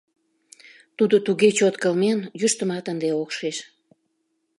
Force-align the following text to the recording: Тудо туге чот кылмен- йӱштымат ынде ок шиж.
Тудо 0.97 1.15
туге 1.25 1.49
чот 1.57 1.75
кылмен- 1.81 2.19
йӱштымат 2.39 2.85
ынде 2.91 3.09
ок 3.21 3.29
шиж. 3.37 3.57